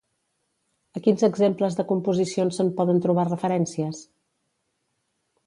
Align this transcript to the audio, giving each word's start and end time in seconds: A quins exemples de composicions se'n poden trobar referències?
A 0.99 1.03
quins 1.07 1.25
exemples 1.27 1.77
de 1.81 1.85
composicions 1.91 2.59
se'n 2.61 2.73
poden 2.81 3.03
trobar 3.05 3.27
referències? 3.29 4.03